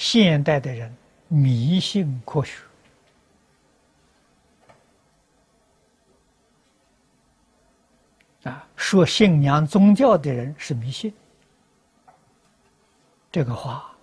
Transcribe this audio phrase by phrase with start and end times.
[0.00, 0.90] 现代的人
[1.28, 2.56] 迷信科学
[8.44, 11.12] 啊，说信仰宗教的人是迷信，
[13.30, 13.94] 这个话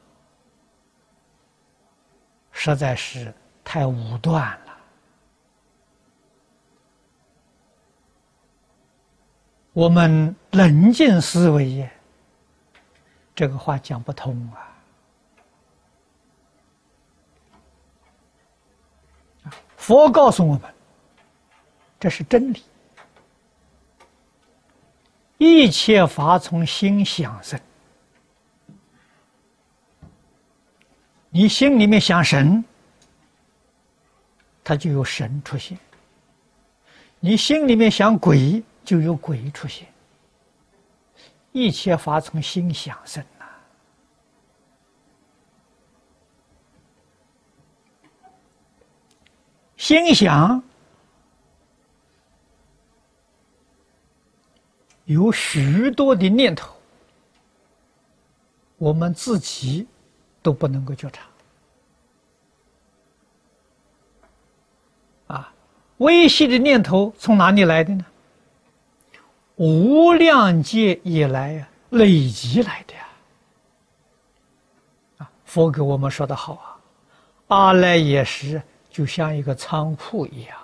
[2.51, 3.33] 实在是
[3.63, 4.77] 太武断了。
[9.73, 11.89] 我们冷静思维，
[13.33, 14.76] 这个话讲不通啊。
[19.87, 20.61] 佛告诉我们，
[21.97, 22.61] 这是真理。
[25.37, 27.57] 一切法从心想生，
[31.29, 32.61] 你心里面想神，
[34.61, 35.77] 它就有神出现；
[37.21, 39.87] 你心里面想鬼，就有鬼出现。
[41.53, 43.23] 一切法从心想生。
[49.87, 50.61] 心想
[55.05, 56.75] 有许多的念头，
[58.75, 59.87] 我们自己
[60.41, 61.23] 都不能够觉察。
[65.27, 65.53] 啊，
[65.99, 68.05] 微细的念头从哪里来的呢？
[69.55, 73.07] 无量劫以来呀，累积来的呀。
[75.19, 76.77] 啊，佛给我们说的好啊，
[77.47, 78.61] 阿赖耶识。
[78.97, 80.57] 就像一个仓库一样，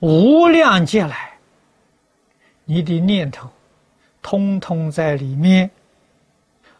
[0.00, 1.38] 无量劫来，
[2.64, 3.48] 你的念头，
[4.20, 5.70] 通通在里面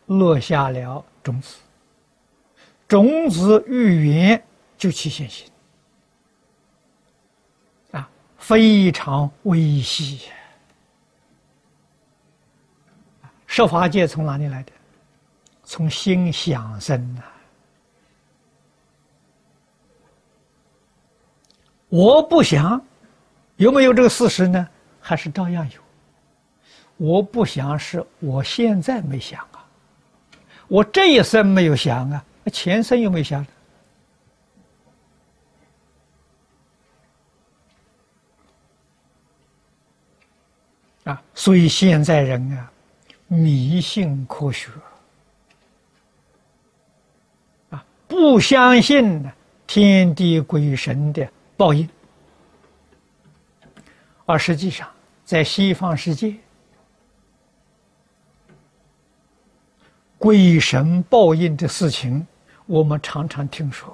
[0.07, 1.59] 落下了种子，
[2.89, 4.43] 种子遇缘
[4.77, 5.49] 就起现行，
[7.93, 10.33] 啊，非常微细。
[13.47, 14.73] 设法界从哪里来的？
[15.63, 17.23] 从心想生的。
[21.89, 22.81] 我不想，
[23.57, 24.69] 有没有这个事实呢？
[25.01, 25.81] 还是照样有。
[26.99, 29.65] 我不想是我现在没想啊，
[30.67, 33.47] 我这一生没有想啊，那前生有没有想？
[41.05, 42.71] 啊，所以现在人啊，
[43.29, 44.69] 迷信科学
[47.71, 49.25] 啊，不相信
[49.67, 51.27] 天地鬼神的。
[51.59, 51.89] 报应，
[54.25, 54.89] 而实际上，
[55.25, 56.37] 在西方世界，
[60.17, 62.25] 鬼神报应的事情，
[62.65, 63.93] 我们常常听说，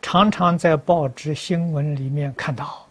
[0.00, 2.88] 常常在报纸新闻里面看到。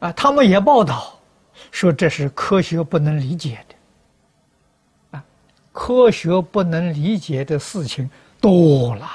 [0.00, 1.18] 啊，他们也报道
[1.70, 5.24] 说这是科学不能理解的，啊，
[5.72, 8.10] 科学不能理解的事情
[8.42, 9.08] 多了。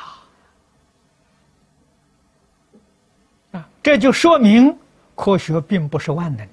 [3.84, 4.76] 这就说明
[5.14, 6.48] 科学并不是万能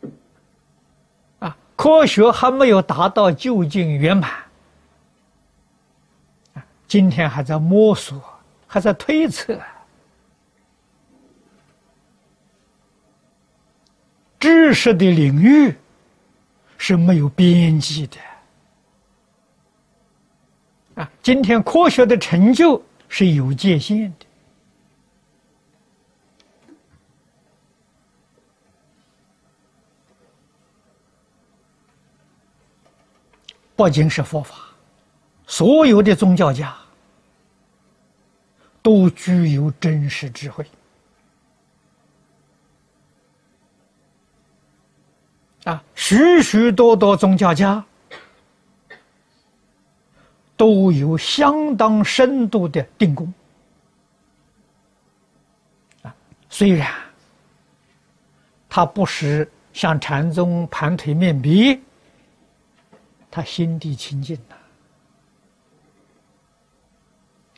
[0.00, 0.10] 的，
[1.40, 4.30] 啊，科学还没有达到究竟圆满，
[6.86, 8.22] 今天还在摸索，
[8.68, 9.60] 还在推测，
[14.38, 15.76] 知识的领域
[16.78, 18.16] 是没有边际的，
[21.02, 24.26] 啊，今天科学的成就是有界限的。
[33.82, 34.54] 不仅是佛法，
[35.44, 36.72] 所有的宗教家
[38.80, 40.64] 都具有真实智慧
[45.64, 45.82] 啊！
[45.96, 47.84] 许许多多宗教家
[50.56, 53.34] 都有相当深度的定功
[56.02, 56.14] 啊。
[56.48, 56.88] 虽然
[58.68, 61.80] 他不是像禅宗盘腿面壁。
[63.34, 64.54] 他心地清净呐，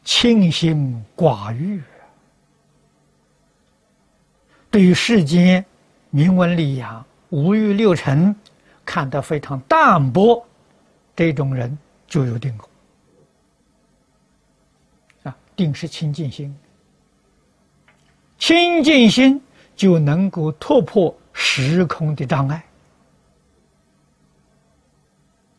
[0.05, 1.83] 清心寡欲，
[4.71, 5.67] 对于世间
[6.11, 8.33] 名闻利养、五欲六尘
[8.85, 10.47] 看得非常淡薄，
[11.17, 11.77] 这种人
[12.07, 12.69] 就有定功
[15.25, 15.37] 啊。
[15.57, 16.57] 定是清净心，
[18.39, 19.43] 清净心
[19.75, 22.65] 就能够突破时空的障碍。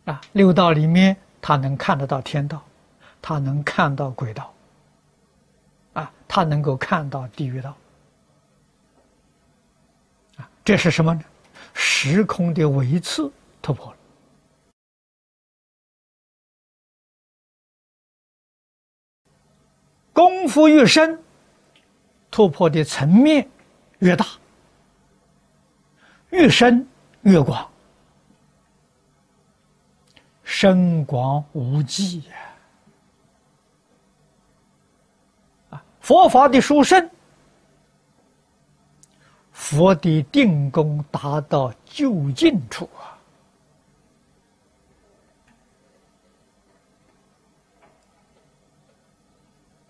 [0.05, 2.63] 啊，六道里面，他能看得到天道，
[3.21, 4.53] 他能看到鬼道，
[5.93, 7.75] 啊，他能够看到地狱道，
[10.37, 11.21] 啊，这是什么呢？
[11.73, 13.31] 时空的维次
[13.61, 13.97] 突破了。
[20.13, 21.21] 功夫越深，
[22.31, 23.49] 突破的层面
[23.99, 24.25] 越大，
[26.29, 26.87] 越深
[27.23, 27.69] 越广，
[30.45, 32.33] 深广无际呀！
[35.71, 37.09] 啊，佛法的殊胜，
[39.51, 42.87] 佛的定功达到究竟处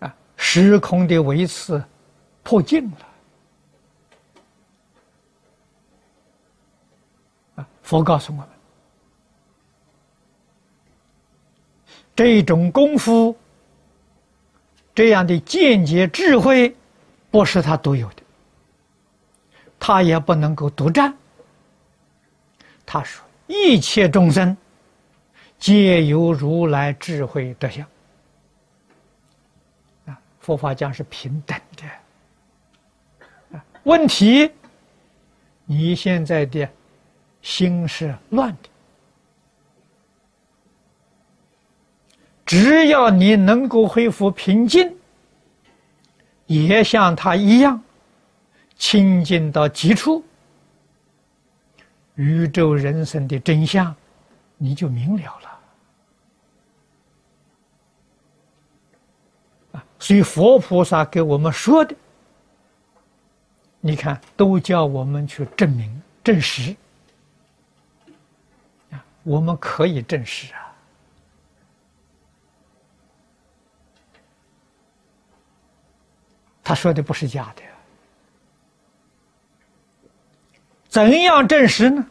[0.00, 1.84] 啊时空的维持
[2.42, 2.96] 破尽了！
[7.82, 8.48] 佛告诉我们，
[12.16, 13.36] 这种功夫，
[14.94, 16.74] 这样的间接智慧，
[17.30, 18.22] 不是他独有的，
[19.78, 21.14] 他也不能够独占。
[22.86, 24.56] 他说：“一切众生
[25.58, 27.86] 皆由如来智慧德相。”
[30.40, 31.84] 佛法讲是平等的，
[33.82, 34.50] 问题，
[35.64, 36.66] 你现在的
[37.42, 38.68] 心是乱的，
[42.46, 44.96] 只要你能够恢复平静，
[46.46, 47.82] 也像他一样
[48.78, 50.22] 清净到极处，
[52.14, 53.92] 宇宙人生的真相，
[54.56, 55.48] 你就明了了。
[59.72, 61.96] 啊所以佛菩萨给我们说的，
[63.80, 66.76] 你看都叫我们去证明、证实
[68.92, 70.65] 啊，我们可以证实啊。
[76.66, 77.62] 他说的不是假的，
[80.88, 82.04] 怎样证实呢？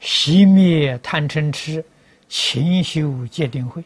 [0.00, 1.84] 熄灭贪嗔痴，
[2.28, 3.84] 勤修戒定慧。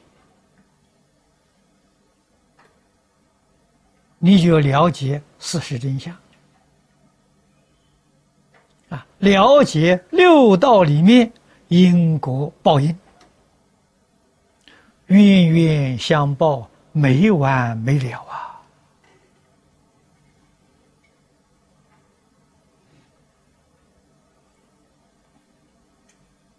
[4.19, 6.17] 你就了解事实真相，
[8.89, 11.31] 啊，了解六道里面
[11.69, 12.99] 因果报应，
[15.09, 18.47] 冤冤相报没完没了啊！